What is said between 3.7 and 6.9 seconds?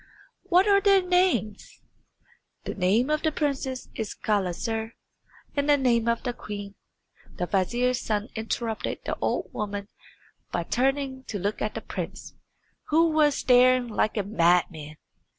is Gulizar, and the name of the queen"